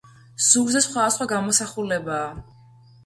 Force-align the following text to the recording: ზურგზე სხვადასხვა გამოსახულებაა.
ზურგზე 0.45 0.81
სხვადასხვა 0.85 1.27
გამოსახულებაა. 1.33 2.25